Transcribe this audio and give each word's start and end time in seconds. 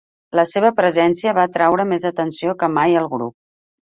La 0.37 0.45
seva 0.53 0.71
presència 0.77 1.33
va 1.39 1.43
atreure 1.49 1.87
més 1.91 2.07
atenció 2.11 2.57
que 2.63 2.71
mai 2.79 2.99
al 3.03 3.11
grup. 3.17 3.37